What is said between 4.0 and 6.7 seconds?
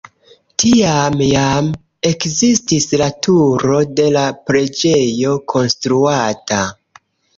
de la preĝejo konstruata.